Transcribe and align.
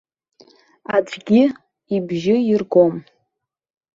Аӡәгьы 0.95 1.41
ибжьы 1.95 2.35
иргом. 2.53 2.93